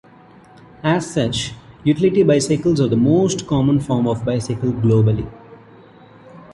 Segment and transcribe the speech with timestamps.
[0.81, 1.53] As such,
[1.83, 5.27] utility bicycles are the most common form of bicycle globally.